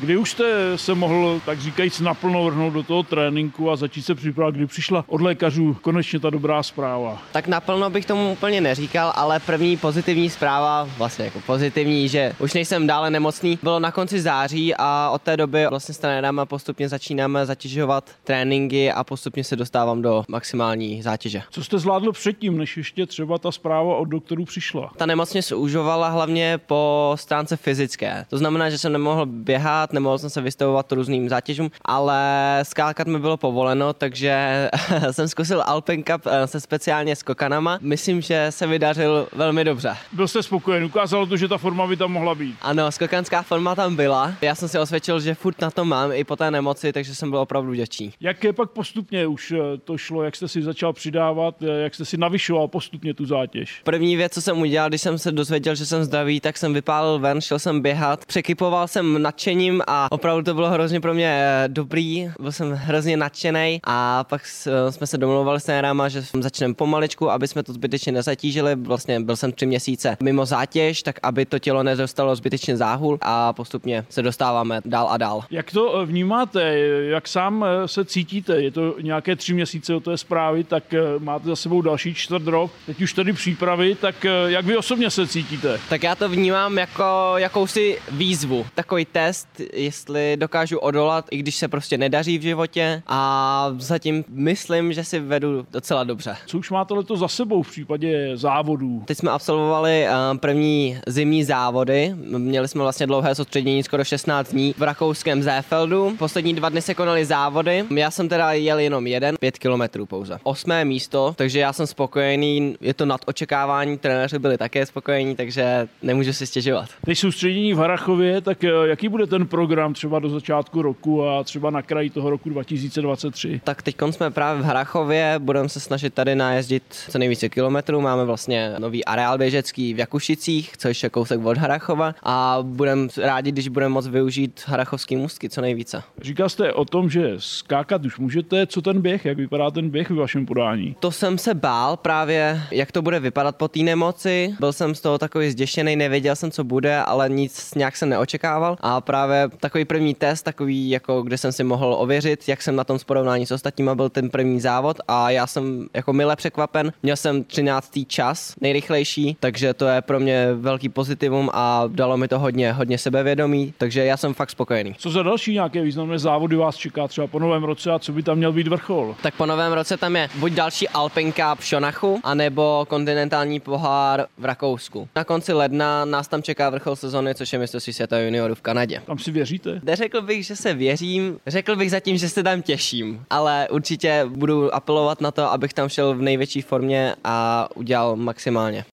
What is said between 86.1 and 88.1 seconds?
to vnímám jako jakousi